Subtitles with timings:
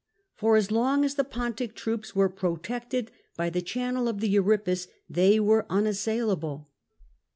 [0.33, 4.87] For as long as the Pontic troops were protected by the channel of the Euripus
[5.07, 6.71] they were un assailable.